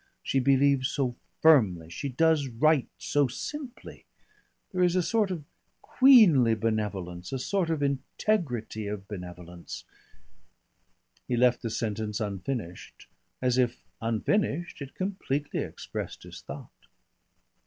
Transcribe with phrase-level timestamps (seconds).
[0.23, 4.05] She believes so firmly, she does right so simply,
[4.71, 5.43] there is a sort of
[5.83, 9.83] queenly benevolence, a sort of integrity of benevolence"
[11.27, 13.05] He left the sentence unfinished,
[13.43, 16.87] as if unfinished it completely expressed his thought.